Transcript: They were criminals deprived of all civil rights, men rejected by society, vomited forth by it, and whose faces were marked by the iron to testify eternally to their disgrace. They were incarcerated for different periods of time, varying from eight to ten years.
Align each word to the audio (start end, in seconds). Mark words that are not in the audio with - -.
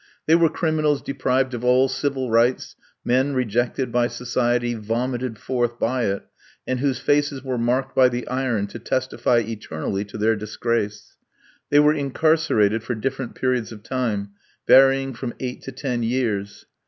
They 0.25 0.33
were 0.33 0.49
criminals 0.49 1.03
deprived 1.03 1.53
of 1.53 1.63
all 1.63 1.87
civil 1.87 2.31
rights, 2.31 2.75
men 3.05 3.35
rejected 3.35 3.91
by 3.91 4.07
society, 4.07 4.73
vomited 4.73 5.37
forth 5.37 5.77
by 5.77 6.05
it, 6.05 6.23
and 6.65 6.79
whose 6.79 6.97
faces 6.97 7.43
were 7.43 7.59
marked 7.59 7.95
by 7.95 8.09
the 8.09 8.27
iron 8.27 8.65
to 8.69 8.79
testify 8.79 9.43
eternally 9.47 10.03
to 10.05 10.17
their 10.17 10.35
disgrace. 10.35 11.17
They 11.69 11.79
were 11.79 11.93
incarcerated 11.93 12.81
for 12.81 12.95
different 12.95 13.35
periods 13.35 13.71
of 13.71 13.83
time, 13.83 14.29
varying 14.65 15.13
from 15.13 15.35
eight 15.39 15.61
to 15.65 15.71
ten 15.71 16.01
years. 16.01 16.65